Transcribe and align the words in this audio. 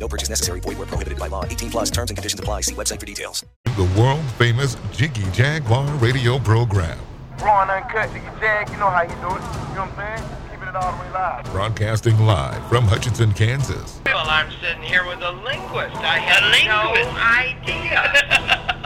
No 0.00 0.08
purchase 0.08 0.30
necessary. 0.30 0.60
Void 0.60 0.78
where 0.78 0.86
prohibited 0.86 1.18
by 1.18 1.26
law. 1.28 1.44
18 1.44 1.70
plus 1.70 1.90
terms 1.90 2.10
and 2.10 2.16
conditions 2.16 2.40
apply. 2.40 2.62
See 2.62 2.74
website 2.74 2.98
for 2.98 3.04
details. 3.06 3.44
The 3.76 3.84
world 4.00 4.24
famous 4.38 4.76
Jiggy 4.92 5.24
Jaguar 5.32 5.86
radio 5.96 6.38
program. 6.38 6.98
Raw 7.42 7.60
and 7.62 7.70
uncut, 7.70 8.10
Jiggy 8.12 8.24
Jag, 8.40 8.68
you 8.70 8.76
know 8.78 8.88
how 8.90 9.02
you 9.02 9.08
do 9.08 9.14
it. 9.14 9.20
You 9.20 9.28
know 9.28 9.84
what 9.84 9.98
I'm 9.98 10.18
saying? 10.18 10.24
Keeping 10.50 10.68
it 10.68 10.74
all 10.76 10.92
the 10.92 10.98
way 11.02 11.10
live. 11.12 11.44
Broadcasting 11.52 12.18
live 12.20 12.66
from 12.68 12.84
Hutchinson, 12.84 13.32
Kansas. 13.34 14.00
Well, 14.06 14.24
I'm 14.26 14.50
sitting 14.62 14.82
here 14.82 15.04
with 15.06 15.20
a 15.20 15.32
linguist. 15.32 15.96
I 15.96 16.18
had 16.18 16.42
A 16.44 16.64
no 16.66 16.94
idea. 17.20 18.00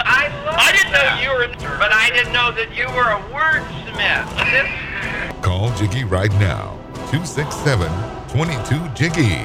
I 0.06 0.28
love 0.44 0.56
I 0.58 0.72
didn't 0.72 0.92
know 0.92 1.20
you 1.22 1.30
were- 1.38 1.48
but 1.78 1.92
I 1.92 2.10
didn't 2.10 2.32
know 2.32 2.50
that 2.52 2.74
you 2.76 2.86
were 2.88 3.10
a 3.10 3.20
wordsmith. 3.30 5.42
Call 5.42 5.70
Jiggy 5.76 6.02
right 6.04 6.32
now. 6.40 6.76
267 7.10 7.90
22 8.28 8.88
Jiggy. 8.94 9.44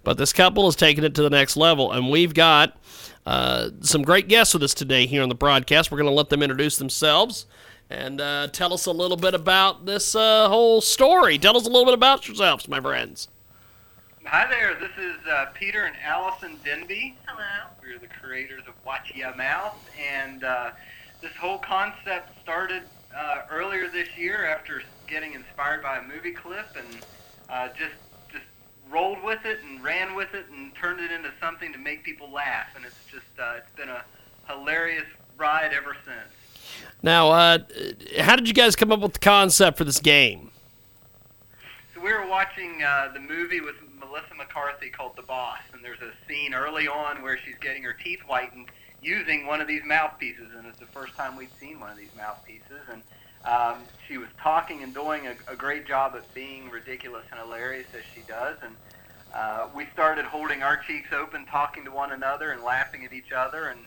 But 0.06 0.18
this 0.18 0.32
couple 0.32 0.66
has 0.66 0.78
taken 0.78 1.04
it 1.04 1.14
to 1.16 1.24
the 1.24 1.30
next 1.30 1.58
level, 1.58 1.92
and 1.92 2.10
we've 2.10 2.34
got 2.34 2.78
uh, 3.26 3.70
some 3.82 4.02
great 4.02 4.28
guests 4.28 4.54
with 4.54 4.64
us 4.64 4.74
today 4.74 5.06
here 5.08 5.24
on 5.24 5.30
the 5.30 5.36
broadcast. 5.36 5.92
We're 5.92 5.98
going 5.98 6.10
to 6.10 6.16
let 6.16 6.30
them 6.30 6.44
introduce 6.44 6.78
themselves 6.78 7.46
and 7.94 8.20
uh, 8.20 8.48
tell 8.48 8.74
us 8.74 8.88
a 8.88 8.92
little 8.92 9.18
bit 9.18 9.36
about 9.36 9.86
this 9.86 10.16
uh, 10.16 10.50
whole 10.50 10.82
story. 10.82 11.38
Tell 11.38 11.56
us 11.56 11.66
a 11.66 11.70
little 11.70 11.86
bit 11.86 11.94
about 11.94 12.28
yourselves, 12.28 12.68
my 12.68 12.82
friends. 12.82 13.28
hi 14.26 14.48
there. 14.50 14.74
This 14.74 14.98
is 14.98 15.16
uh, 15.28 15.46
Peter 15.54 15.84
and 15.84 15.96
Allison 16.04 16.58
Denby. 16.66 17.16
Hello. 17.28 17.70
We're 17.82 18.00
the 18.00 18.08
creators 18.08 18.64
of 18.68 18.74
Watch 18.84 19.14
Ya 19.16 19.36
Mouth, 19.36 19.78
and 20.00 20.44
uh, 20.44 20.72
this 21.22 21.34
whole 21.34 21.60
concept 21.60 22.32
started 22.42 22.82
uh, 23.16 23.42
earlier 23.52 23.88
this 23.90 24.10
year 24.18 24.48
after 24.48 24.82
getting 25.06 25.34
inspired 25.34 25.84
by 25.84 26.00
a 26.00 26.04
movie 26.04 26.32
clip, 26.32 26.76
and 26.76 27.06
uh, 27.50 27.68
just 27.78 27.94
just 28.32 28.46
rolled 28.90 29.24
with 29.24 29.46
it 29.46 29.60
and 29.64 29.84
ran 29.84 30.16
with 30.16 30.34
it 30.34 30.48
and 30.52 30.74
turned 30.74 31.00
it 31.00 31.12
into 31.12 31.30
something 31.40 31.72
to 31.72 31.78
make 31.78 32.04
people 32.04 32.32
laugh, 32.32 32.70
and 32.76 32.86
it's 32.86 33.06
just 33.12 33.40
uh, 33.40 33.54
it's 33.58 33.76
been 33.78 33.90
a 33.90 34.04
hilarious 34.48 35.06
ride 35.38 35.74
ever 35.74 35.96
since. 36.04 36.43
Now, 37.02 37.32
uh, 37.32 37.60
how 38.20 38.36
did 38.36 38.48
you 38.48 38.54
guys 38.54 38.76
come 38.76 38.92
up 38.92 39.00
with 39.00 39.14
the 39.14 39.20
concept 39.20 39.78
for 39.78 39.84
this 39.84 40.00
game? 40.00 40.52
So 41.94 42.02
we 42.02 42.14
were 42.14 42.28
watching 42.28 42.82
uh, 42.82 43.10
the 43.14 43.20
movie 43.20 43.60
with 43.60 43.76
Melissa 44.00 44.36
McCarthy 44.36 44.90
called 44.90 45.16
The 45.16 45.24
Boss, 45.24 45.60
and 45.74 45.84
there's 45.84 46.02
a 46.02 46.12
scene 46.28 46.54
early 46.54 46.88
on 46.88 47.22
where 47.22 47.38
she's 47.38 47.58
getting 47.60 47.84
her 47.84 47.94
teeth 47.94 48.22
whitened 48.22 48.68
using 49.02 49.46
one 49.46 49.60
of 49.60 49.68
these 49.68 49.84
mouthpieces, 49.84 50.48
and 50.58 50.66
it's 50.66 50.80
the 50.80 50.86
first 50.86 51.16
time 51.16 51.36
we'd 51.36 51.50
seen 51.60 51.80
one 51.80 51.92
of 51.92 51.98
these 51.98 52.16
mouthpieces. 52.16 52.82
And 52.90 53.02
um, 53.44 53.84
she 54.08 54.18
was 54.18 54.30
talking 54.42 54.82
and 54.84 54.94
doing 54.94 55.28
a, 55.28 55.36
a 55.52 55.56
great 55.56 55.86
job 55.86 56.14
at 56.16 56.34
being 56.34 56.70
ridiculous 56.70 57.26
and 57.32 57.40
hilarious 57.40 57.88
as 57.94 58.04
she 58.16 58.22
does, 58.28 58.58
and 58.64 58.76
uh, 59.34 59.68
we 59.76 59.88
started 59.92 60.26
holding 60.26 60.62
our 60.64 60.78
cheeks 60.78 61.10
open, 61.12 61.46
talking 61.48 61.84
to 61.84 61.92
one 61.92 62.12
another 62.12 62.52
and 62.52 62.64
laughing 62.64 63.04
at 63.04 63.12
each 63.12 63.32
other, 63.32 63.68
and 63.68 63.80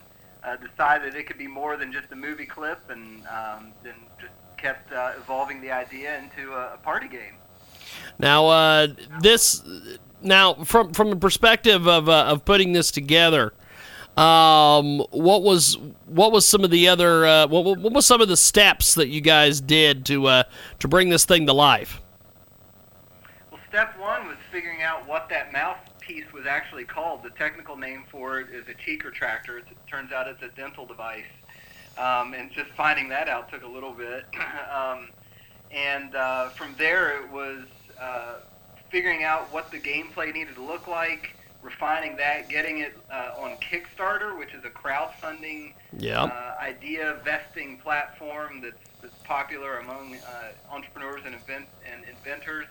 uh, 0.43 0.55
decided 0.57 1.15
it 1.15 1.27
could 1.27 1.37
be 1.37 1.47
more 1.47 1.77
than 1.77 1.91
just 1.91 2.11
a 2.11 2.15
movie 2.15 2.45
clip, 2.45 2.79
and 2.89 3.25
um, 3.27 3.73
then 3.83 3.95
just 4.19 4.33
kept 4.57 4.91
uh, 4.91 5.13
evolving 5.17 5.61
the 5.61 5.71
idea 5.71 6.17
into 6.19 6.53
a, 6.53 6.73
a 6.73 6.77
party 6.77 7.07
game. 7.07 7.35
Now, 8.19 8.47
uh, 8.47 8.87
this 9.21 9.63
now 10.21 10.55
from 10.55 10.93
from 10.93 11.09
the 11.09 11.15
perspective 11.15 11.87
of 11.87 12.09
uh, 12.09 12.25
of 12.25 12.45
putting 12.45 12.73
this 12.73 12.91
together, 12.91 13.53
um, 14.17 14.99
what 15.11 15.43
was 15.43 15.77
what 16.05 16.31
was 16.31 16.45
some 16.45 16.63
of 16.63 16.71
the 16.71 16.87
other 16.87 17.25
uh, 17.25 17.47
what 17.47 17.77
what 17.77 17.93
was 17.93 18.05
some 18.05 18.21
of 18.21 18.27
the 18.27 18.37
steps 18.37 18.95
that 18.95 19.07
you 19.09 19.21
guys 19.21 19.61
did 19.61 20.05
to 20.07 20.27
uh, 20.27 20.43
to 20.79 20.87
bring 20.87 21.09
this 21.09 21.25
thing 21.25 21.45
to 21.45 21.53
life? 21.53 22.01
Well, 23.51 23.61
step 23.69 23.97
one 23.99 24.27
was 24.27 24.37
figuring 24.51 24.81
out 24.81 25.07
what 25.07 25.29
that 25.29 25.51
mouthpiece 26.07 26.31
was 26.33 26.45
actually 26.45 26.83
called. 26.83 27.23
The 27.23 27.29
technical 27.31 27.75
name 27.77 28.03
for 28.09 28.39
it 28.39 28.49
is 28.49 28.65
a 28.67 28.73
cheek 28.73 29.03
retractor. 29.03 29.57
It 29.59 29.65
turns 29.89 30.11
out 30.11 30.27
it's 30.27 30.41
a 30.41 30.49
dental 30.55 30.85
device. 30.85 31.23
Um, 31.97 32.33
and 32.33 32.51
just 32.51 32.69
finding 32.71 33.09
that 33.09 33.27
out 33.27 33.51
took 33.51 33.63
a 33.63 33.67
little 33.67 33.93
bit. 33.93 34.25
um, 34.73 35.09
and 35.71 36.15
uh, 36.15 36.49
from 36.49 36.75
there, 36.77 37.21
it 37.23 37.31
was 37.31 37.65
uh, 37.99 38.35
figuring 38.89 39.23
out 39.23 39.51
what 39.51 39.71
the 39.71 39.79
gameplay 39.79 40.33
needed 40.33 40.55
to 40.55 40.61
look 40.63 40.87
like, 40.87 41.35
refining 41.63 42.15
that, 42.17 42.49
getting 42.49 42.79
it 42.79 42.95
uh, 43.11 43.31
on 43.39 43.57
Kickstarter, 43.57 44.37
which 44.37 44.53
is 44.53 44.63
a 44.63 44.69
crowdfunding 44.69 45.73
Yeah. 45.97 46.23
uh, 46.23 46.55
idea 46.61 47.17
vesting 47.25 47.77
platform 47.79 48.61
that's, 48.61 48.77
that's 49.01 49.15
popular 49.23 49.79
among 49.79 50.15
uh, 50.15 50.73
entrepreneurs 50.73 51.21
and, 51.25 51.33
invent- 51.33 51.67
and 51.91 52.03
inventors. 52.07 52.67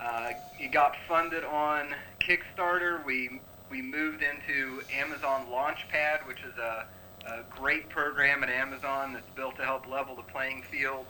Uh, 0.00 0.30
it 0.58 0.72
got 0.72 0.94
funded 1.08 1.44
on 1.44 1.94
Kickstarter. 2.20 3.04
We 3.04 3.40
we 3.70 3.82
moved 3.82 4.22
into 4.22 4.82
Amazon 4.94 5.46
Launchpad, 5.50 6.26
which 6.26 6.38
is 6.42 6.56
a, 6.56 6.86
a 7.26 7.42
great 7.50 7.88
program 7.88 8.42
at 8.42 8.48
Amazon 8.48 9.12
that's 9.12 9.28
built 9.34 9.56
to 9.56 9.64
help 9.64 9.86
level 9.86 10.16
the 10.16 10.22
playing 10.22 10.62
field 10.62 11.06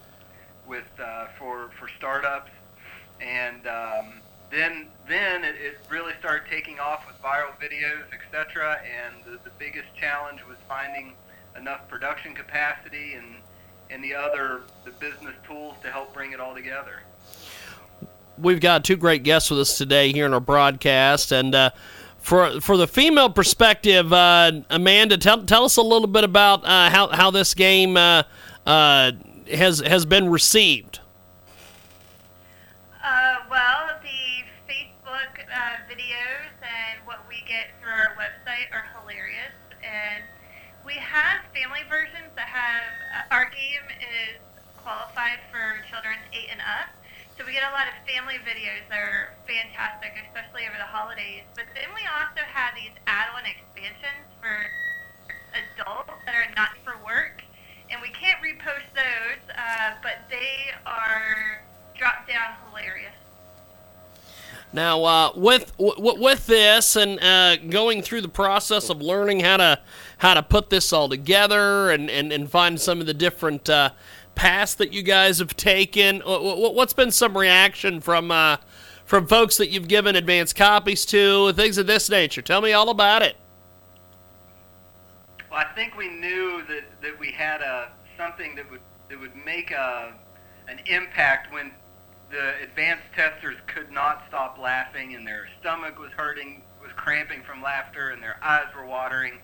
with 0.66 0.88
uh, 1.02 1.26
for 1.38 1.70
for 1.78 1.88
startups. 1.98 2.50
And 3.20 3.66
um, 3.66 4.12
then 4.50 4.86
then 5.06 5.44
it, 5.44 5.56
it 5.56 5.78
really 5.90 6.14
started 6.18 6.48
taking 6.50 6.80
off 6.80 7.06
with 7.06 7.20
viral 7.22 7.52
videos, 7.60 8.04
etc. 8.12 8.80
And 8.84 9.24
the, 9.24 9.38
the 9.44 9.54
biggest 9.58 9.94
challenge 9.94 10.40
was 10.48 10.56
finding 10.66 11.14
enough 11.56 11.88
production 11.88 12.34
capacity 12.34 13.14
and 13.14 13.26
and 13.90 14.02
the 14.02 14.14
other 14.14 14.62
the 14.84 14.92
business 14.92 15.34
tools 15.46 15.74
to 15.82 15.90
help 15.90 16.14
bring 16.14 16.32
it 16.32 16.40
all 16.40 16.54
together. 16.54 17.02
We've 18.40 18.60
got 18.60 18.84
two 18.84 18.96
great 18.96 19.22
guests 19.22 19.50
with 19.50 19.60
us 19.60 19.76
today 19.76 20.12
here 20.12 20.26
in 20.26 20.34
our 20.34 20.40
broadcast, 20.40 21.32
and 21.32 21.54
uh, 21.54 21.70
for 22.18 22.60
for 22.60 22.76
the 22.76 22.86
female 22.86 23.30
perspective, 23.30 24.12
uh, 24.12 24.52
Amanda, 24.70 25.18
tell 25.18 25.42
tell 25.44 25.64
us 25.64 25.76
a 25.76 25.82
little 25.82 26.08
bit 26.08 26.24
about 26.24 26.64
uh, 26.64 26.90
how 26.90 27.08
how 27.08 27.30
this 27.30 27.54
game 27.54 27.96
uh, 27.96 28.22
uh, 28.66 29.12
has 29.52 29.80
has 29.80 30.04
been 30.04 30.28
received. 30.28 31.00
Uh, 33.02 33.36
well, 33.50 33.88
the 34.02 34.44
Facebook 34.68 35.46
videos 35.88 36.52
and 36.62 37.00
what 37.06 37.20
we 37.28 37.36
get 37.48 37.68
through 37.80 37.92
our 37.92 38.16
website 38.16 38.68
are 38.72 38.84
hilarious, 39.00 39.54
and 39.82 40.24
we 40.84 40.94
have 40.94 41.40
family 41.54 41.80
versions 41.88 42.30
that 42.36 42.48
have. 42.48 42.82
Our 43.30 43.44
game 43.46 43.88
is 44.00 44.38
qualified 44.82 45.40
for 45.50 45.84
children 45.90 46.16
eight 46.32 46.48
and 46.50 46.60
up, 46.60 46.88
so 47.38 47.46
we 47.46 47.52
get 47.52 47.62
a 47.62 47.70
lot 47.70 47.86
of 47.86 47.94
family 48.02 48.34
videos 48.42 48.82
that 48.90 48.98
are 48.98 49.30
fantastic, 49.46 50.10
especially 50.26 50.66
over 50.66 50.74
the 50.76 50.90
holidays. 50.90 51.46
But 51.54 51.70
then 51.74 51.86
we 51.94 52.02
also 52.10 52.42
have 52.42 52.74
these 52.74 52.90
add-on 53.06 53.46
expansions 53.46 54.26
for 54.42 54.66
adults 55.54 56.10
that 56.26 56.34
are 56.34 56.50
not 56.58 56.70
for 56.82 56.98
work, 57.06 57.42
and 57.90 58.02
we 58.02 58.08
can't 58.10 58.42
repost 58.42 58.90
those, 58.90 59.38
uh, 59.54 59.94
but 60.02 60.26
they 60.28 60.74
are 60.84 61.62
drop 61.96 62.26
down 62.26 62.58
hilarious. 62.66 63.14
Now, 64.72 65.04
uh, 65.04 65.32
with 65.34 65.76
w- 65.78 66.20
with 66.20 66.46
this 66.46 66.96
and 66.96 67.18
uh, 67.20 67.56
going 67.56 68.02
through 68.02 68.20
the 68.20 68.28
process 68.28 68.90
of 68.90 69.00
learning 69.00 69.40
how 69.40 69.56
to 69.56 69.80
how 70.18 70.34
to 70.34 70.42
put 70.42 70.70
this 70.70 70.92
all 70.92 71.08
together 71.08 71.90
and, 71.90 72.10
and, 72.10 72.32
and 72.32 72.50
find 72.50 72.80
some 72.80 73.00
of 73.00 73.06
the 73.06 73.14
different 73.14 73.70
uh, 73.70 73.90
paths 74.38 74.74
that 74.76 74.92
you 74.92 75.02
guys 75.02 75.40
have 75.40 75.56
taken, 75.56 76.20
what's 76.24 76.92
been 76.92 77.10
some 77.10 77.36
reaction 77.36 78.00
from 78.00 78.30
uh, 78.30 78.58
from 79.04 79.26
folks 79.26 79.56
that 79.56 79.68
you've 79.68 79.88
given 79.88 80.14
advance 80.14 80.52
copies 80.52 81.04
to, 81.06 81.52
things 81.54 81.76
of 81.76 81.86
this 81.86 82.08
nature? 82.08 82.40
Tell 82.40 82.60
me 82.60 82.72
all 82.72 82.88
about 82.88 83.22
it. 83.22 83.36
Well, 85.50 85.58
I 85.58 85.74
think 85.74 85.96
we 85.96 86.08
knew 86.08 86.62
that, 86.68 86.84
that 87.02 87.18
we 87.18 87.32
had 87.32 87.62
a 87.62 87.90
something 88.16 88.54
that 88.54 88.70
would 88.70 88.80
that 89.08 89.18
would 89.18 89.34
make 89.44 89.72
a 89.72 90.14
an 90.68 90.78
impact 90.86 91.52
when 91.52 91.72
the 92.30 92.62
advanced 92.62 93.04
testers 93.16 93.56
could 93.66 93.90
not 93.90 94.22
stop 94.28 94.58
laughing 94.58 95.14
and 95.14 95.26
their 95.26 95.48
stomach 95.60 95.98
was 95.98 96.12
hurting, 96.12 96.62
was 96.80 96.92
cramping 96.94 97.42
from 97.42 97.60
laughter, 97.62 98.10
and 98.10 98.22
their 98.22 98.38
eyes 98.42 98.66
were 98.76 98.86
watering. 98.86 99.38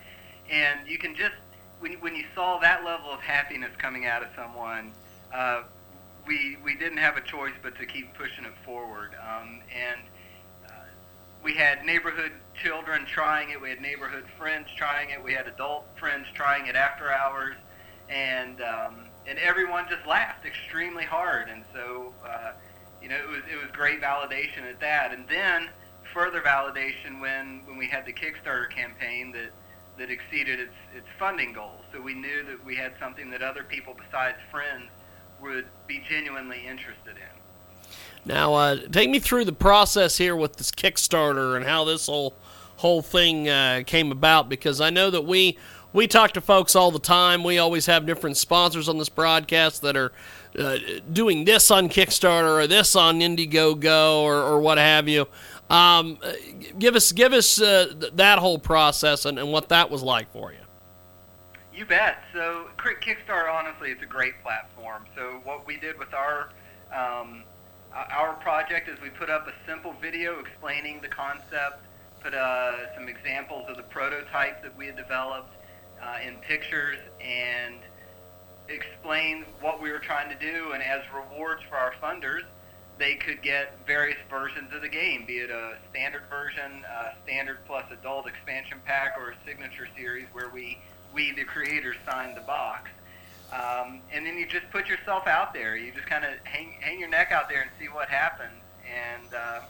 And 0.49 0.87
you 0.87 0.99
can 0.99 1.15
just, 1.15 1.33
when, 1.79 1.93
when 1.93 2.15
you 2.15 2.25
saw 2.33 2.59
that 2.59 2.83
level 2.83 3.11
of 3.11 3.19
happiness 3.19 3.71
coming 3.77 4.05
out 4.05 4.23
of 4.23 4.29
someone, 4.35 4.91
uh, 5.33 5.63
we, 6.27 6.57
we 6.63 6.75
didn't 6.75 6.97
have 6.97 7.17
a 7.17 7.21
choice 7.21 7.53
but 7.61 7.77
to 7.77 7.85
keep 7.85 8.13
pushing 8.15 8.45
it 8.45 8.53
forward. 8.65 9.11
Um, 9.21 9.61
and 9.73 10.01
uh, 10.65 10.71
we 11.43 11.53
had 11.53 11.85
neighborhood 11.85 12.31
children 12.61 13.05
trying 13.05 13.51
it, 13.51 13.61
we 13.61 13.69
had 13.69 13.81
neighborhood 13.81 14.25
friends 14.37 14.67
trying 14.75 15.09
it, 15.11 15.23
we 15.23 15.33
had 15.33 15.47
adult 15.47 15.85
friends 15.97 16.27
trying 16.33 16.67
it 16.67 16.75
after 16.75 17.11
hours, 17.11 17.55
and 18.09 18.61
um, 18.61 19.05
and 19.27 19.39
everyone 19.39 19.85
just 19.89 20.05
laughed 20.05 20.45
extremely 20.45 21.03
hard. 21.03 21.49
And 21.49 21.63
so 21.73 22.13
uh, 22.25 22.51
you 23.01 23.09
know, 23.09 23.17
it 23.17 23.27
was 23.27 23.41
it 23.51 23.55
was 23.55 23.69
great 23.71 24.01
validation 24.01 24.63
at 24.69 24.79
that, 24.79 25.13
and 25.13 25.27
then 25.27 25.69
further 26.13 26.41
validation 26.41 27.19
when 27.19 27.61
when 27.65 27.77
we 27.77 27.87
had 27.87 28.05
the 28.05 28.13
Kickstarter 28.13 28.69
campaign 28.69 29.31
that 29.33 29.51
that 29.97 30.09
exceeded 30.09 30.59
its 30.59 30.73
its 30.95 31.07
funding 31.17 31.53
goals. 31.53 31.81
So 31.93 32.01
we 32.01 32.13
knew 32.13 32.43
that 32.43 32.63
we 32.65 32.75
had 32.75 32.93
something 32.99 33.29
that 33.31 33.41
other 33.41 33.63
people 33.63 33.93
besides 33.93 34.37
friends 34.51 34.89
would 35.41 35.65
be 35.87 36.03
genuinely 36.09 36.65
interested 36.67 37.15
in. 37.15 37.91
Now, 38.25 38.53
uh, 38.55 38.77
take 38.91 39.09
me 39.09 39.19
through 39.19 39.45
the 39.45 39.53
process 39.53 40.17
here 40.17 40.35
with 40.35 40.55
this 40.57 40.71
Kickstarter 40.71 41.55
and 41.55 41.65
how 41.65 41.83
this 41.83 42.07
whole 42.07 42.33
whole 42.77 43.01
thing 43.01 43.47
uh, 43.47 43.83
came 43.85 44.11
about, 44.11 44.49
because 44.49 44.81
I 44.81 44.89
know 44.89 45.09
that 45.09 45.25
we 45.25 45.57
we 45.93 46.07
talk 46.07 46.33
to 46.33 46.41
folks 46.41 46.75
all 46.75 46.91
the 46.91 46.99
time. 46.99 47.43
We 47.43 47.57
always 47.57 47.85
have 47.85 48.05
different 48.05 48.35
sponsors 48.35 48.89
on 48.89 48.97
this 48.97 49.07
broadcast 49.07 49.81
that 49.83 49.95
are 49.95 50.11
uh, 50.59 50.77
doing 51.11 51.45
this 51.45 51.71
on 51.71 51.87
Kickstarter 51.87 52.63
or 52.63 52.67
this 52.67 52.95
on 52.97 53.19
Indiegogo 53.19 54.21
or, 54.21 54.35
or 54.35 54.59
what 54.59 54.77
have 54.77 55.07
you. 55.07 55.27
Um, 55.69 56.19
give 56.77 56.95
us 56.95 57.11
give 57.11 57.33
us 57.33 57.59
uh, 57.59 57.93
that 58.13 58.37
whole 58.39 58.59
process 58.59 59.25
and, 59.25 59.39
and 59.39 59.51
what 59.51 59.69
that 59.69 59.89
was 59.89 60.03
like 60.03 60.31
for 60.31 60.51
you. 60.51 60.59
You 61.73 61.85
bet. 61.85 62.23
So 62.33 62.67
Kickstarter, 62.77 63.51
honestly, 63.51 63.91
it's 63.91 64.03
a 64.03 64.07
great 64.07 64.41
platform. 64.43 65.03
So 65.15 65.41
what 65.43 65.65
we 65.65 65.77
did 65.77 65.97
with 65.97 66.13
our 66.13 66.49
um, 66.93 67.43
our 67.93 68.33
project 68.33 68.89
is 68.89 68.99
we 69.01 69.09
put 69.09 69.29
up 69.29 69.47
a 69.47 69.53
simple 69.67 69.93
video 70.01 70.39
explaining 70.39 71.01
the 71.01 71.07
concept, 71.07 71.79
put 72.21 72.33
uh, 72.33 72.93
some 72.93 73.07
examples 73.07 73.65
of 73.69 73.77
the 73.77 73.83
prototype 73.83 74.61
that 74.61 74.75
we 74.77 74.85
had 74.85 74.95
developed 74.95 75.53
uh, 76.01 76.17
in 76.25 76.35
pictures, 76.37 76.97
and 77.21 77.75
explained 78.67 79.45
what 79.61 79.81
we 79.81 79.91
were 79.91 79.99
trying 79.99 80.29
to 80.29 80.35
do, 80.39 80.73
and 80.73 80.83
as 80.83 81.01
rewards 81.13 81.61
for 81.69 81.75
our 81.75 81.93
funders, 82.01 82.43
they 82.97 83.15
could 83.15 83.41
get 83.41 83.77
various 83.85 84.17
versions 84.29 84.73
of 84.73 84.81
the 84.81 84.89
game, 84.89 85.25
be 85.25 85.39
it 85.39 85.49
a 85.49 85.77
standard 85.89 86.23
version, 86.29 86.83
a 86.85 87.13
standard 87.23 87.57
plus 87.65 87.83
adult 87.91 88.27
expansion 88.27 88.79
pack, 88.85 89.15
or 89.17 89.31
a 89.31 89.35
signature 89.45 89.87
series 89.97 90.27
where 90.31 90.49
we, 90.49 90.77
we 91.13 91.33
the 91.33 91.43
creators, 91.43 91.95
signed 92.09 92.37
the 92.37 92.41
box. 92.41 92.89
Um, 93.51 94.01
and 94.11 94.25
then 94.25 94.37
you 94.37 94.45
just 94.47 94.69
put 94.71 94.87
yourself 94.87 95.27
out 95.27 95.53
there. 95.53 95.75
You 95.75 95.91
just 95.91 96.07
kind 96.07 96.25
of 96.25 96.31
hang, 96.43 96.77
hang 96.79 96.99
your 96.99 97.09
neck 97.09 97.31
out 97.31 97.49
there 97.49 97.61
and 97.61 97.71
see 97.79 97.87
what 97.87 98.09
happens. 98.09 98.51
And 98.85 99.33
uh, 99.33 99.61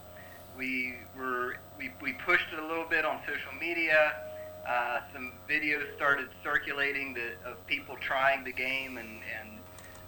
we 0.58 0.96
were 1.18 1.58
we, 1.78 1.92
we 2.02 2.14
pushed 2.14 2.46
it 2.54 2.60
a 2.60 2.66
little 2.66 2.88
bit 2.88 3.06
on 3.06 3.20
social 3.28 3.52
media. 3.60 4.14
Uh, 4.68 5.02
some 5.14 5.34
videos 5.50 5.94
started 5.96 6.28
circulating 6.44 7.16
of 7.46 7.66
people 7.68 7.96
trying 8.02 8.44
the 8.44 8.52
game 8.52 8.98
and, 8.98 9.20
and 9.40 9.50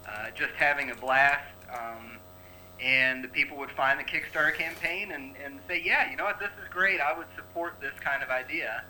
uh, 0.08 0.30
just 0.34 0.52
having 0.56 0.90
a 0.90 0.94
blast. 0.94 1.44
Um, 1.72 2.17
and 2.80 3.24
the 3.24 3.28
people 3.28 3.56
would 3.58 3.70
find 3.72 3.98
the 3.98 4.04
Kickstarter 4.04 4.54
campaign 4.54 5.12
and, 5.12 5.34
and 5.44 5.58
say, 5.66 5.82
yeah, 5.84 6.10
you 6.10 6.16
know 6.16 6.24
what, 6.24 6.38
this 6.38 6.50
is 6.62 6.72
great. 6.72 7.00
I 7.00 7.16
would 7.16 7.26
support 7.36 7.80
this 7.80 7.94
kind 8.00 8.22
of 8.22 8.30
idea. 8.30 8.84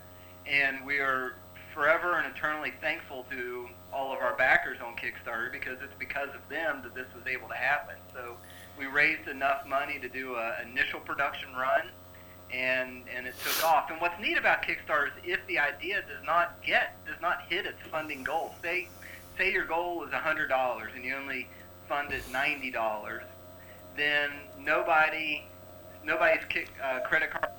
And 0.45 0.85
we 0.85 0.97
are 0.99 1.35
forever 1.73 2.19
and 2.19 2.35
eternally 2.35 2.73
thankful 2.81 3.25
to 3.31 3.69
all 3.91 4.13
of 4.13 4.19
our 4.19 4.35
backers 4.35 4.77
on 4.85 4.95
Kickstarter 4.95 5.51
because 5.51 5.77
it's 5.83 5.93
because 5.97 6.29
of 6.35 6.47
them 6.49 6.81
that 6.83 6.93
this 6.93 7.07
was 7.15 7.25
able 7.27 7.47
to 7.47 7.55
happen. 7.55 7.95
So 8.13 8.35
we 8.77 8.85
raised 8.85 9.27
enough 9.27 9.67
money 9.67 9.99
to 9.99 10.09
do 10.09 10.35
an 10.35 10.69
initial 10.69 10.99
production 10.99 11.53
run 11.53 11.87
and 12.51 13.03
and 13.15 13.27
it 13.27 13.35
took 13.43 13.63
off. 13.63 13.91
And 13.91 14.01
what's 14.01 14.19
neat 14.19 14.37
about 14.37 14.63
Kickstarter 14.63 15.07
is 15.07 15.13
if 15.23 15.39
the 15.47 15.59
idea 15.59 16.01
does 16.01 16.25
not 16.25 16.61
get 16.63 16.95
does 17.05 17.21
not 17.21 17.43
hit 17.49 17.65
its 17.65 17.79
funding 17.91 18.23
goal, 18.23 18.55
say 18.61 18.87
say 19.37 19.51
your 19.51 19.65
goal 19.65 20.03
is 20.03 20.11
hundred 20.11 20.47
dollars 20.47 20.91
and 20.95 21.03
you 21.03 21.15
only 21.15 21.47
fund 21.87 22.11
it 22.11 22.23
ninety 22.31 22.71
dollars, 22.71 23.23
then 23.95 24.29
nobody 24.59 25.43
nobody's 26.03 26.43
kick, 26.49 26.69
uh, 26.83 26.99
credit 27.01 27.31
card 27.31 27.51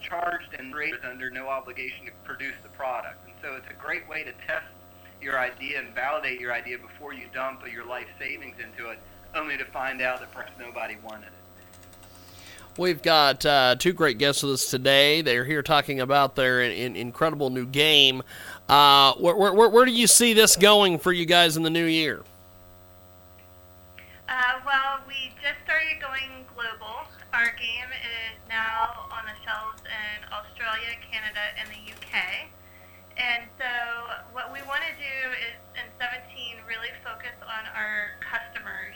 charged 0.00 0.54
and 0.58 0.74
raised 0.74 1.04
under 1.04 1.30
no 1.30 1.48
obligation 1.48 2.06
to 2.06 2.12
produce 2.24 2.54
the 2.62 2.68
product. 2.70 3.24
And 3.26 3.34
so 3.42 3.54
it's 3.54 3.66
a 3.70 3.82
great 3.82 4.06
way 4.08 4.24
to 4.24 4.32
test 4.46 4.66
your 5.20 5.38
idea 5.38 5.78
and 5.78 5.94
validate 5.94 6.40
your 6.40 6.52
idea 6.52 6.78
before 6.78 7.14
you 7.14 7.26
dump 7.32 7.62
your 7.72 7.86
life 7.86 8.08
savings 8.18 8.56
into 8.58 8.90
it, 8.90 8.98
only 9.34 9.56
to 9.56 9.64
find 9.66 10.02
out 10.02 10.20
that 10.20 10.32
perhaps 10.32 10.52
nobody 10.58 10.96
wanted 11.02 11.26
it. 11.26 11.32
We've 12.78 13.02
got 13.02 13.44
uh, 13.44 13.76
two 13.78 13.92
great 13.92 14.16
guests 14.16 14.42
with 14.42 14.52
us 14.52 14.70
today. 14.70 15.20
They're 15.20 15.44
here 15.44 15.62
talking 15.62 16.00
about 16.00 16.36
their 16.36 16.62
in, 16.62 16.72
in, 16.72 16.96
incredible 16.96 17.50
new 17.50 17.66
game. 17.66 18.22
Uh, 18.68 19.12
where, 19.14 19.36
where, 19.36 19.68
where, 19.68 19.84
do 19.84 19.92
you 19.92 20.06
see 20.06 20.32
this 20.32 20.56
going 20.56 20.98
for 20.98 21.12
you 21.12 21.26
guys 21.26 21.58
in 21.58 21.62
the 21.62 21.70
new 21.70 21.84
year? 21.84 22.22
Our 27.42 27.50
game 27.58 27.90
is 27.90 28.38
now 28.46 29.10
on 29.10 29.26
the 29.26 29.34
shelves 29.42 29.82
in 29.82 30.30
Australia, 30.30 30.94
Canada, 31.10 31.42
and 31.58 31.66
the 31.74 31.82
UK. 31.90 32.46
And 33.18 33.50
so, 33.58 33.66
what 34.30 34.54
we 34.54 34.62
want 34.70 34.86
to 34.86 34.94
do 34.94 35.16
is 35.42 35.58
in 35.74 35.90
17 35.98 36.22
really 36.70 36.94
focus 37.02 37.34
on 37.42 37.66
our 37.74 38.14
customers, 38.22 38.94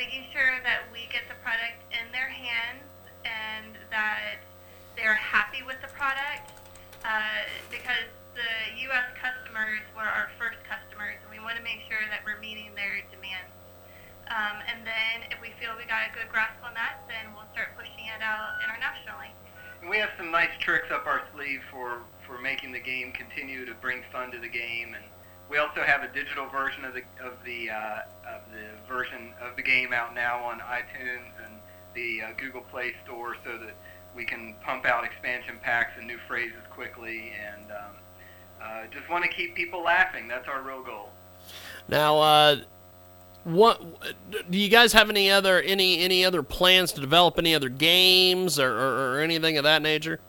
making 0.00 0.24
sure 0.32 0.56
that 0.64 0.88
we 0.88 1.04
get 1.12 1.28
the 1.28 1.36
product 1.44 1.84
in 1.92 2.08
their 2.16 2.32
hands 2.32 2.88
and 3.28 3.76
that 3.92 4.40
they're 4.96 5.20
happy 5.20 5.60
with 5.60 5.76
the 5.84 5.92
product 5.92 6.48
uh, 7.04 7.44
because 7.68 8.08
the 8.32 8.72
U.S. 8.88 9.12
customers 9.20 9.84
were 9.92 10.08
our 10.08 10.32
first 10.40 10.64
customers, 10.64 11.20
and 11.20 11.28
we 11.28 11.44
want 11.44 11.60
to 11.60 11.64
make 11.68 11.84
sure 11.92 12.00
that 12.08 12.24
we're 12.24 12.40
meeting 12.40 12.72
their 12.72 13.04
demands. 13.12 13.52
Um, 14.32 14.64
and 14.64 14.80
then 14.86 15.28
if 15.28 15.36
we 15.44 15.52
feel 15.60 15.76
we 15.76 15.84
got 15.84 16.08
a 16.08 16.12
good 16.16 16.32
grasp 16.32 16.56
on 16.64 16.72
that, 16.72 17.04
then 17.04 17.36
we'll 17.36 17.48
start 17.52 17.76
pushing 17.76 18.08
it 18.08 18.24
out 18.24 18.56
internationally. 18.64 19.28
And 19.80 19.90
we 19.90 19.98
have 19.98 20.08
some 20.16 20.30
nice 20.30 20.56
tricks 20.58 20.88
up 20.88 21.04
our 21.06 21.20
sleeve 21.34 21.60
for, 21.70 22.00
for 22.26 22.40
making 22.40 22.72
the 22.72 22.80
game 22.80 23.12
continue 23.12 23.66
to 23.66 23.74
bring 23.74 24.00
fun 24.10 24.30
to 24.32 24.38
the 24.38 24.48
game. 24.48 24.94
And 24.96 25.04
we 25.50 25.58
also 25.58 25.82
have 25.84 26.02
a 26.02 26.08
digital 26.08 26.48
version 26.48 26.84
of 26.84 26.94
the 26.94 27.04
of 27.20 27.36
the 27.44 27.68
uh, 27.68 28.08
of 28.24 28.40
the 28.56 28.72
version 28.88 29.34
of 29.42 29.54
the 29.56 29.62
game 29.62 29.92
out 29.92 30.14
now 30.14 30.42
on 30.44 30.60
iTunes 30.60 31.28
and 31.44 31.60
the 31.94 32.22
uh, 32.22 32.32
Google 32.38 32.62
Play 32.62 32.94
Store 33.04 33.36
so 33.44 33.58
that 33.58 33.76
we 34.16 34.24
can 34.24 34.54
pump 34.64 34.86
out 34.86 35.04
expansion 35.04 35.58
packs 35.62 35.92
and 35.98 36.06
new 36.06 36.18
phrases 36.26 36.62
quickly, 36.70 37.32
and 37.36 37.70
um, 37.70 37.94
uh, 38.62 38.82
just 38.90 39.08
want 39.10 39.24
to 39.24 39.30
keep 39.30 39.54
people 39.54 39.82
laughing. 39.82 40.26
That's 40.26 40.48
our 40.48 40.62
real 40.62 40.82
goal. 40.82 41.10
Now, 41.88 42.18
uh, 42.18 42.56
what 43.44 43.82
do 44.50 44.58
you 44.58 44.68
guys 44.68 44.92
have 44.92 45.10
any 45.10 45.30
other 45.30 45.60
any 45.60 46.00
any 46.00 46.24
other 46.24 46.42
plans 46.42 46.92
to 46.92 47.00
develop 47.00 47.38
any 47.38 47.54
other 47.54 47.68
games 47.68 48.58
or, 48.58 48.70
or, 48.70 49.14
or 49.14 49.20
anything 49.20 49.58
of 49.58 49.64
that 49.64 49.82
nature? 49.82 50.20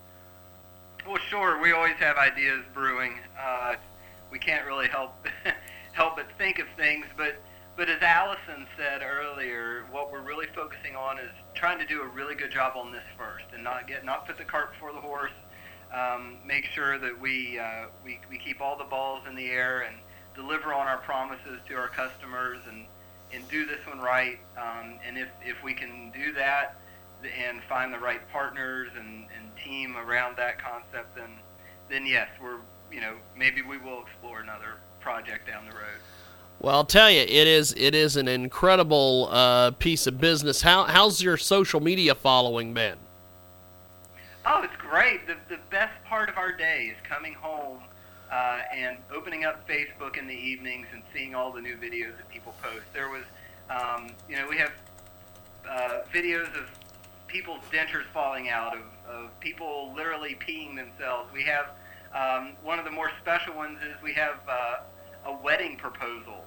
Well, 1.06 1.18
sure. 1.30 1.62
We 1.62 1.74
always 1.74 1.96
have 1.96 2.18
ideas 2.18 2.64
brewing. 2.74 3.20
Uh, 3.40 3.76
we 4.32 4.40
can't 4.40 4.66
really 4.66 4.88
help 4.88 5.14
help 5.94 6.16
but 6.16 6.28
think 6.38 6.60
of 6.60 6.68
things, 6.76 7.06
but 7.16 7.36
but 7.76 7.90
as 7.90 8.02
Allison 8.02 8.68
said 8.78 9.02
earlier, 9.02 9.86
what 9.92 10.12
we're 10.12 10.22
really 10.22 10.48
focusing 10.54 10.96
on 10.96 11.18
is 11.18 11.32
trying 11.56 11.80
to 11.80 11.86
do 11.86 12.02
a 12.02 12.08
really 12.08 12.36
good 12.36 12.52
job 12.52 12.74
on 12.76 12.92
this 12.92 13.04
first, 13.18 13.46
and 13.54 13.64
not 13.64 13.88
get 13.88 14.06
not 14.06 14.28
put 14.28 14.38
the 14.38 14.44
cart 14.44 14.74
before 14.74 14.92
the 14.92 15.02
horse. 15.02 15.32
Um, 15.94 16.38
make 16.44 16.66
sure 16.66 16.98
that 16.98 17.20
we, 17.20 17.60
uh, 17.60 17.86
we 18.04 18.20
we 18.30 18.40
keep 18.40 18.62
all 18.62 18.78
the 18.78 18.84
balls 18.84 19.24
in 19.28 19.36
the 19.36 19.52
air 19.52 19.82
and 19.82 19.98
deliver 20.36 20.74
on 20.74 20.88
our 20.88 20.98
promises 20.98 21.60
to 21.68 21.76
our 21.76 21.88
customers 21.90 22.60
and 22.68 22.86
and 23.34 23.48
do 23.50 23.66
this 23.66 23.80
one 23.88 24.00
right. 24.00 24.40
Um, 24.58 25.00
and 25.06 25.18
if 25.18 25.30
if 25.44 25.62
we 25.64 25.74
can 25.74 26.12
do 26.14 26.34
that 26.34 26.76
and 27.24 27.62
find 27.70 27.94
the 27.94 28.00
right 28.00 28.22
partners 28.32 28.90
and, 28.98 29.26
and 29.38 29.52
team 29.64 29.96
around 29.98 30.38
that 30.38 30.62
concept, 30.62 31.16
then 31.16 31.30
then 31.90 32.06
yes, 32.06 32.28
we're 32.42 32.60
you 32.92 33.02
know 33.02 33.16
maybe 33.38 33.62
we 33.62 33.78
will 33.78 34.04
explore 34.04 34.42
another 34.42 34.76
project 35.00 35.48
down 35.48 35.66
the 35.66 35.76
road. 35.76 36.00
Well, 36.60 36.76
I'll 36.76 36.86
tell 36.86 37.10
you, 37.10 37.22
it 37.22 37.48
is 37.48 37.74
it 37.78 37.96
is 37.96 38.16
an 38.16 38.28
incredible 38.28 39.30
uh, 39.32 39.72
piece 39.72 40.08
of 40.08 40.20
business. 40.20 40.62
How 40.62 40.86
how's 40.86 41.22
your 41.22 41.38
social 41.38 41.80
media 41.80 42.16
following 42.16 42.74
been? 42.74 42.98
Oh, 44.46 44.62
it's 44.64 44.76
great. 44.78 45.26
The 45.28 45.36
the 45.50 45.60
best 45.70 45.94
part 46.06 46.30
of 46.30 46.38
our 46.38 46.52
day 46.52 46.92
is 46.92 46.98
coming 47.08 47.34
home 47.34 47.80
uh, 48.34 48.62
and 48.76 48.98
opening 49.16 49.46
up 49.46 49.68
Facebook 49.68 50.18
in 50.18 50.26
the 50.28 50.34
evenings 50.34 50.88
and 50.92 51.04
seeing 51.14 51.36
all 51.36 51.52
the 51.52 51.62
new 51.62 51.76
videos 51.76 52.18
that 52.18 52.28
people 52.30 52.56
post. 52.64 52.86
There 52.92 53.10
was, 53.10 53.24
um, 53.70 54.10
you 54.28 54.36
know, 54.36 54.48
we 54.50 54.58
have 54.58 54.72
uh, 55.70 56.00
videos 56.12 56.48
of 56.58 56.68
people's 57.28 57.62
dentures 57.72 58.06
falling 58.12 58.50
out, 58.50 58.74
of, 58.76 58.82
of 59.08 59.40
people 59.40 59.94
literally 59.96 60.36
peeing 60.48 60.76
themselves. 60.76 61.32
We 61.32 61.44
have 61.44 61.68
um, 62.16 62.54
one 62.64 62.80
of 62.80 62.86
the 62.86 62.92
more 62.92 63.12
special 63.22 63.56
ones 63.56 63.78
is 63.88 64.02
we 64.02 64.14
have 64.14 64.38
uh, 64.50 64.78
a 65.28 65.36
wedding 65.44 65.78
proposal 65.78 66.44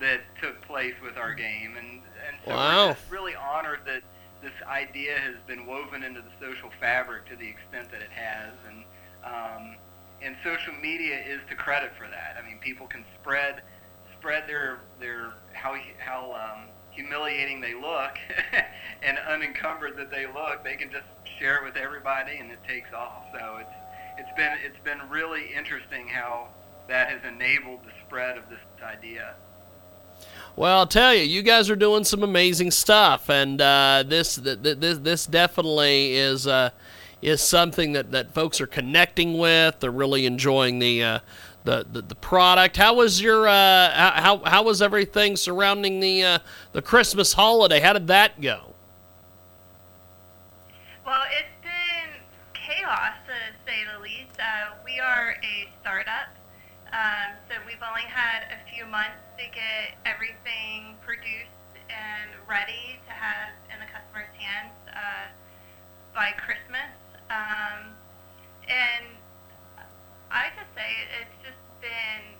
that 0.00 0.20
took 0.40 0.60
place 0.62 0.94
with 1.02 1.16
our 1.16 1.32
game, 1.32 1.76
and 1.78 2.00
and 2.28 2.36
so 2.44 2.50
Wow. 2.50 2.86
we're 2.88 2.92
just 2.94 3.10
really 3.10 3.34
honored 3.36 3.80
that 3.86 4.02
this 4.42 4.52
idea 4.66 5.16
has 5.18 5.36
been 5.46 5.66
woven 5.66 6.02
into 6.02 6.20
the 6.20 6.32
social 6.46 6.70
fabric 6.80 7.26
to 7.30 7.36
the 7.36 7.48
extent 7.48 7.90
that 7.90 8.00
it 8.02 8.10
has, 8.10 8.52
and 8.68 8.84
um, 9.24 9.76
and 10.22 10.36
social 10.44 10.74
media 10.74 11.18
is 11.18 11.40
to 11.48 11.54
credit 11.54 11.92
for 11.98 12.08
that. 12.08 12.36
I 12.38 12.46
mean, 12.46 12.58
people 12.58 12.86
can 12.86 13.04
spread 13.20 13.62
spread 14.18 14.44
their 14.46 14.78
their 15.00 15.32
how 15.52 15.76
how 15.98 16.32
um, 16.32 16.68
humiliating 16.90 17.60
they 17.60 17.74
look 17.74 18.18
and 19.02 19.18
unencumbered 19.18 19.96
that 19.96 20.10
they 20.10 20.26
look. 20.26 20.62
They 20.64 20.76
can 20.76 20.90
just 20.90 21.06
share 21.38 21.56
it 21.56 21.64
with 21.64 21.76
everybody, 21.76 22.36
and 22.36 22.50
it 22.50 22.58
takes 22.66 22.92
off. 22.92 23.24
So 23.32 23.58
it's 23.60 23.74
it's 24.18 24.36
been 24.36 24.56
it's 24.64 24.78
been 24.84 25.08
really 25.10 25.52
interesting 25.54 26.08
how 26.08 26.48
that 26.88 27.08
has 27.08 27.20
enabled 27.24 27.80
the 27.84 27.92
spread 28.06 28.36
of 28.36 28.48
this 28.48 28.58
idea. 28.82 29.34
Well, 30.54 30.78
I'll 30.80 30.86
tell 30.86 31.14
you, 31.14 31.22
you 31.22 31.42
guys 31.42 31.70
are 31.70 31.76
doing 31.76 32.04
some 32.04 32.22
amazing 32.22 32.72
stuff, 32.72 33.30
and 33.30 33.60
uh, 33.60 34.04
this, 34.06 34.36
th- 34.36 34.62
th- 34.62 34.78
this 34.78 34.98
this 34.98 35.26
definitely 35.26 36.14
is 36.14 36.46
uh, 36.46 36.70
is 37.22 37.40
something 37.40 37.92
that, 37.92 38.10
that 38.10 38.34
folks 38.34 38.60
are 38.60 38.66
connecting 38.66 39.38
with. 39.38 39.80
They're 39.80 39.90
really 39.90 40.26
enjoying 40.26 40.80
the 40.80 41.02
uh, 41.02 41.18
the, 41.64 41.86
the 41.90 42.02
the 42.02 42.14
product. 42.16 42.76
How 42.76 42.94
was 42.94 43.20
your 43.20 43.46
uh, 43.46 43.90
how 44.20 44.42
how 44.44 44.64
was 44.64 44.82
everything 44.82 45.36
surrounding 45.36 46.00
the 46.00 46.24
uh, 46.24 46.38
the 46.72 46.82
Christmas 46.82 47.32
holiday? 47.32 47.80
How 47.80 47.92
did 47.92 48.08
that 48.08 48.40
go? 48.40 48.74
Well, 51.06 51.22
it's 51.30 51.62
been 51.62 52.20
chaos 52.54 53.14
to 53.26 53.54
say 53.64 53.78
the 53.96 54.02
least. 54.02 54.38
Uh, 54.38 54.74
we 54.84 54.98
are 54.98 55.36
a 55.42 55.68
startup, 55.80 56.34
um, 56.92 57.38
so 57.48 57.54
we've 57.66 57.82
only 57.88 58.02
had 58.02 58.44
a 58.50 58.74
few 58.74 58.84
months 58.86 59.22
to 59.38 59.44
get 59.44 59.98
everything 60.04 60.96
produced 61.06 61.50
and 61.88 62.30
ready 62.48 62.98
to 63.06 63.12
have 63.12 63.50
in 63.72 63.78
the 63.78 63.86
customer's 63.86 64.34
hands 64.38 64.72
uh, 64.88 65.30
by 66.14 66.32
Christmas. 66.32 66.90
Um, 67.32 67.96
and 68.68 69.08
I 70.28 70.52
just 70.52 70.68
say 70.76 70.84
it's 71.16 71.38
just 71.40 71.64
been 71.80 72.36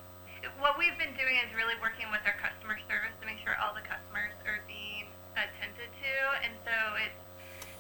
what 0.60 0.76
we've 0.76 0.98
been 0.98 1.14
doing 1.16 1.38
is 1.38 1.48
really 1.54 1.78
working 1.78 2.10
with 2.10 2.20
our 2.28 2.34
customer 2.36 2.76
service 2.90 3.14
to 3.22 3.24
make 3.24 3.38
sure 3.40 3.54
all 3.62 3.72
the 3.72 3.84
customers 3.86 4.34
are 4.44 4.58
being 4.66 5.06
attended 5.38 5.88
to, 5.88 6.14
and 6.42 6.52
so 6.66 6.76
it's 6.98 7.22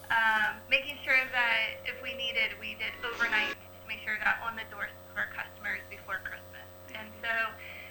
um, 0.08 0.56
making 0.70 0.94
sure 1.02 1.18
that 1.34 1.82
if 1.84 1.98
we 2.00 2.14
needed, 2.14 2.54
we 2.62 2.78
did 2.78 2.94
overnight 3.02 3.58
to 3.58 3.84
make 3.90 4.00
sure 4.06 4.14
it 4.14 4.22
got 4.22 4.38
on 4.46 4.54
the 4.54 4.64
doors 4.70 4.94
of 5.10 5.18
our 5.18 5.28
customers 5.34 5.82
before 5.90 6.22
Christmas. 6.22 6.68
And 6.94 7.08
so 7.18 7.32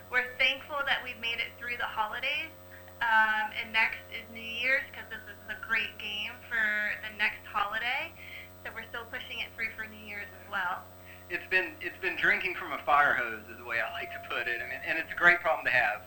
we're 0.07 0.29
thankful 0.39 0.79
that 0.87 1.03
we've 1.03 1.19
made 1.19 1.37
it 1.43 1.51
through 1.59 1.77
the 1.77 1.89
holidays. 1.89 2.53
Um, 3.01 3.49
and 3.57 3.73
next 3.73 4.05
is 4.13 4.21
New 4.29 4.45
Year's 4.45 4.85
because 4.93 5.09
this 5.09 5.25
is 5.25 5.39
a 5.49 5.57
great 5.65 5.97
game 5.97 6.37
for 6.45 6.93
the 7.01 7.11
next 7.17 7.41
holiday. 7.49 8.13
So 8.61 8.69
we're 8.77 8.85
still 8.93 9.09
pushing 9.09 9.41
it 9.41 9.49
through 9.57 9.73
for 9.73 9.89
New 9.89 10.05
Year's 10.05 10.29
as 10.29 10.45
well. 10.53 10.85
It's 11.31 11.47
been 11.49 11.71
it's 11.79 11.97
been 12.01 12.17
drinking 12.17 12.55
from 12.55 12.73
a 12.73 12.77
fire 12.79 13.13
hose 13.13 13.39
is 13.49 13.57
the 13.57 13.63
way 13.63 13.79
I 13.79 13.89
like 13.93 14.11
to 14.11 14.29
put 14.29 14.49
it. 14.49 14.59
I 14.59 14.67
mean, 14.67 14.81
and 14.85 14.99
it's 14.99 15.11
a 15.13 15.15
great 15.15 15.39
problem 15.39 15.63
to 15.65 15.71
have. 15.71 16.01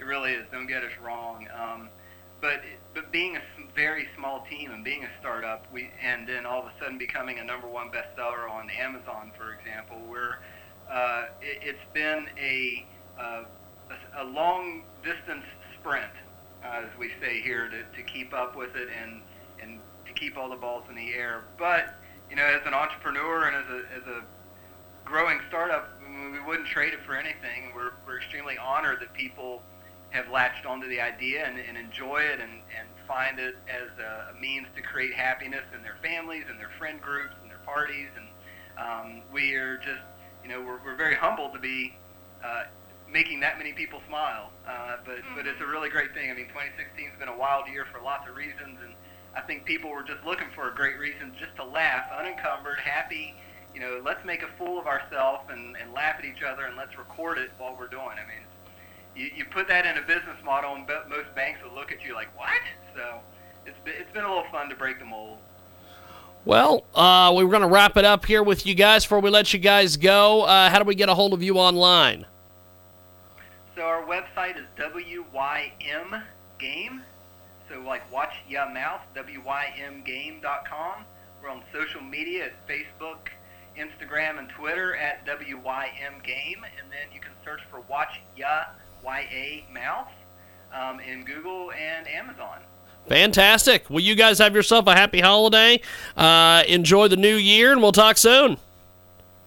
It 0.00 0.04
really 0.04 0.32
is. 0.32 0.46
Don't 0.50 0.66
get 0.66 0.82
us 0.82 0.92
wrong. 1.04 1.46
Um, 1.54 1.90
but 2.40 2.62
but 2.94 3.12
being 3.12 3.36
a 3.36 3.42
very 3.76 4.08
small 4.16 4.46
team 4.48 4.70
and 4.70 4.82
being 4.82 5.04
a 5.04 5.10
startup, 5.20 5.70
we 5.70 5.90
and 6.02 6.26
then 6.26 6.46
all 6.46 6.60
of 6.60 6.66
a 6.66 6.72
sudden 6.80 6.96
becoming 6.96 7.38
a 7.40 7.44
number 7.44 7.68
one 7.68 7.90
bestseller 7.90 8.50
on 8.50 8.70
Amazon, 8.70 9.32
for 9.36 9.52
example, 9.52 9.98
we're 10.08 10.38
uh, 10.90 11.26
it, 11.42 11.58
it's 11.62 11.92
been 11.92 12.26
a, 12.38 12.86
uh, 13.18 13.44
a 14.16 14.22
a 14.22 14.24
long 14.24 14.82
distance 15.04 15.44
sprint, 15.78 16.10
uh, 16.64 16.84
as 16.84 16.98
we 16.98 17.10
say 17.20 17.42
here, 17.42 17.68
to, 17.68 17.82
to 17.96 18.02
keep 18.10 18.32
up 18.32 18.56
with 18.56 18.74
it 18.76 18.88
and 19.02 19.20
and 19.60 19.78
to 20.06 20.12
keep 20.14 20.38
all 20.38 20.48
the 20.48 20.56
balls 20.56 20.84
in 20.88 20.94
the 20.94 21.12
air. 21.12 21.44
But 21.58 21.96
you 22.30 22.36
know, 22.36 22.44
as 22.44 22.62
an 22.64 22.72
entrepreneur 22.72 23.44
and 23.44 23.56
as 23.56 23.70
a 23.70 23.78
as 23.94 24.06
a 24.06 24.22
growing 25.04 25.40
startup, 25.48 25.90
we 26.32 26.40
wouldn't 26.40 26.68
trade 26.68 26.92
it 26.92 27.00
for 27.06 27.16
anything. 27.16 27.72
We're, 27.74 27.92
we're 28.06 28.18
extremely 28.18 28.58
honored 28.58 29.00
that 29.00 29.12
people 29.12 29.62
have 30.10 30.28
latched 30.28 30.66
onto 30.66 30.88
the 30.88 31.00
idea 31.00 31.46
and, 31.46 31.58
and 31.58 31.78
enjoy 31.78 32.18
it 32.18 32.40
and, 32.40 32.62
and 32.76 32.88
find 33.06 33.38
it 33.38 33.56
as 33.68 33.88
a, 33.98 34.36
a 34.36 34.40
means 34.40 34.66
to 34.74 34.82
create 34.82 35.14
happiness 35.14 35.64
in 35.74 35.82
their 35.82 35.96
families 36.02 36.44
and 36.48 36.58
their 36.58 36.70
friend 36.78 37.00
groups 37.00 37.34
and 37.42 37.50
their 37.50 37.62
parties. 37.64 38.08
And 38.16 38.28
um, 38.78 39.22
we 39.32 39.54
are 39.54 39.76
just, 39.78 40.02
you 40.42 40.50
know, 40.50 40.60
we're, 40.60 40.80
we're 40.84 40.96
very 40.96 41.14
humbled 41.14 41.52
to 41.54 41.60
be 41.60 41.94
uh, 42.44 42.64
making 43.10 43.40
that 43.40 43.58
many 43.58 43.72
people 43.72 44.00
smile. 44.08 44.50
Uh, 44.66 44.96
but, 45.04 45.18
but 45.36 45.46
it's 45.46 45.60
a 45.60 45.66
really 45.66 45.88
great 45.88 46.12
thing. 46.14 46.30
I 46.30 46.34
mean, 46.34 46.48
2016 46.48 47.10
has 47.10 47.18
been 47.18 47.28
a 47.28 47.36
wild 47.36 47.68
year 47.68 47.86
for 47.92 48.00
lots 48.02 48.28
of 48.28 48.34
reasons. 48.34 48.78
And 48.82 48.94
I 49.36 49.40
think 49.42 49.64
people 49.64 49.90
were 49.90 50.02
just 50.02 50.24
looking 50.24 50.48
for 50.54 50.70
a 50.70 50.74
great 50.74 50.98
reason 50.98 51.32
just 51.38 51.54
to 51.56 51.64
laugh, 51.64 52.06
unencumbered, 52.18 52.80
happy. 52.80 53.34
You 53.74 53.80
know, 53.80 54.02
let's 54.04 54.24
make 54.24 54.42
a 54.42 54.48
fool 54.58 54.78
of 54.78 54.86
ourselves 54.86 55.44
and, 55.50 55.76
and 55.76 55.92
laugh 55.92 56.16
at 56.18 56.24
each 56.24 56.42
other 56.42 56.64
and 56.64 56.76
let's 56.76 56.96
record 56.98 57.38
it 57.38 57.50
while 57.58 57.76
we're 57.78 57.88
doing. 57.88 58.16
it. 58.16 58.20
I 58.24 58.26
mean, 58.26 58.46
you, 59.14 59.30
you 59.36 59.44
put 59.44 59.68
that 59.68 59.86
in 59.86 59.96
a 60.02 60.06
business 60.06 60.36
model 60.44 60.74
and 60.74 60.86
most 61.08 61.34
banks 61.34 61.60
will 61.62 61.74
look 61.74 61.92
at 61.92 62.04
you 62.04 62.14
like, 62.14 62.36
what? 62.36 62.50
So 62.94 63.20
it's 63.66 63.78
been, 63.84 63.94
it's 63.98 64.12
been 64.12 64.24
a 64.24 64.28
little 64.28 64.50
fun 64.50 64.68
to 64.70 64.74
break 64.74 64.98
the 64.98 65.04
mold. 65.04 65.38
Well, 66.44 66.84
uh, 66.94 67.32
we 67.36 67.44
are 67.44 67.48
going 67.48 67.60
to 67.60 67.68
wrap 67.68 67.96
it 67.98 68.04
up 68.04 68.24
here 68.24 68.42
with 68.42 68.64
you 68.64 68.74
guys 68.74 69.04
before 69.04 69.20
we 69.20 69.28
let 69.28 69.52
you 69.52 69.58
guys 69.58 69.96
go. 69.96 70.42
Uh, 70.42 70.70
how 70.70 70.78
do 70.78 70.84
we 70.84 70.94
get 70.94 71.08
a 71.08 71.14
hold 71.14 71.34
of 71.34 71.42
you 71.42 71.58
online? 71.58 72.24
So 73.76 73.82
our 73.82 74.04
website 74.04 74.56
is 74.56 74.64
WYM 74.76 76.22
Game. 76.58 77.02
So 77.68 77.80
like 77.80 78.10
watch 78.10 78.34
ya 78.48 78.68
mouth, 78.72 79.02
WYMGame.com. 79.14 81.04
We're 81.42 81.50
on 81.50 81.62
social 81.72 82.00
media 82.00 82.46
at 82.46 82.68
Facebook, 82.68 83.28
Instagram, 83.78 84.38
and 84.38 84.48
Twitter 84.50 84.96
at 84.96 85.26
WYM 85.26 86.22
Game. 86.22 86.64
And 86.64 86.90
then 86.90 87.14
you 87.14 87.20
can 87.20 87.32
search 87.44 87.60
for 87.70 87.80
Watch 87.88 88.20
Ya 88.36 88.64
YA 89.04 89.62
Mouth 89.72 90.08
um, 90.72 91.00
in 91.00 91.24
Google 91.24 91.72
and 91.72 92.06
Amazon. 92.08 92.60
Fantastic. 93.08 93.88
Well, 93.88 94.00
you 94.00 94.14
guys 94.14 94.38
have 94.38 94.54
yourself 94.54 94.86
a 94.86 94.94
happy 94.94 95.20
holiday. 95.20 95.80
Uh, 96.16 96.62
enjoy 96.68 97.08
the 97.08 97.16
new 97.16 97.36
year, 97.36 97.72
and 97.72 97.82
we'll 97.82 97.92
talk 97.92 98.18
soon. 98.18 98.56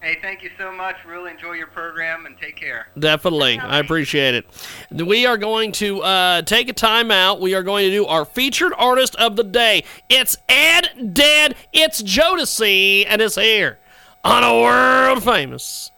Hey, 0.01 0.17
thank 0.21 0.43
you 0.43 0.49
so 0.57 0.69
much. 0.69 0.97
Really 1.05 1.31
enjoy 1.31 1.53
your 1.53 1.67
program 1.67 2.25
and 2.25 2.37
take 2.37 2.57
care. 2.57 2.87
Definitely. 2.99 3.57
I 3.57 3.79
appreciate 3.79 4.35
it. 4.35 4.45
We 4.91 5.25
are 5.25 5.37
going 5.37 5.71
to 5.73 6.01
uh, 6.01 6.41
take 6.41 6.67
a 6.67 6.73
time 6.73 7.09
out. 7.09 7.39
We 7.39 7.55
are 7.55 7.63
going 7.63 7.85
to 7.85 7.89
do 7.89 8.05
our 8.05 8.25
featured 8.25 8.73
artist 8.77 9.15
of 9.15 9.37
the 9.37 9.45
day. 9.45 9.85
It's 10.09 10.35
Ed 10.49 11.13
Dead. 11.13 11.55
It's 11.71 12.03
Jodeci, 12.03 13.05
and 13.07 13.21
it's 13.21 13.35
here 13.35 13.79
on 14.23 14.43
a 14.43 14.53
world 14.61 15.23
famous 15.23 15.91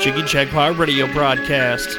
Jiggy 0.00 0.22
Jaguar 0.22 0.72
radio 0.72 1.12
broadcast. 1.12 1.98